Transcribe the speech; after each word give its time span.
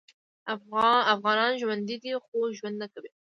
افغانان 1.15 1.51
ژوندي 1.61 1.97
دې 2.03 2.13
خو 2.25 2.35
ژوند 2.57 2.75
نکوي 2.83 3.11